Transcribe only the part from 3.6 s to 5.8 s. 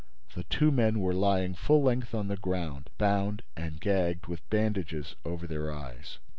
gagged, with bandages over their